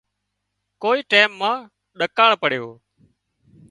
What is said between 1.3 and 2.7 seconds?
مان ۮڪاۯ پڙيو